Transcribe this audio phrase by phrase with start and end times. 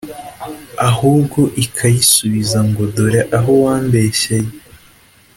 [0.89, 4.53] ahubwo ikayisubiza ngo dore aho wambeshyeye,